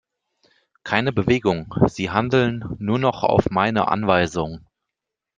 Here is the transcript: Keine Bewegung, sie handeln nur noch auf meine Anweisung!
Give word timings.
Keine 0.83 1.11
Bewegung, 1.11 1.75
sie 1.85 2.09
handeln 2.09 2.65
nur 2.79 2.97
noch 2.97 3.21
auf 3.23 3.51
meine 3.51 3.87
Anweisung! 3.89 4.65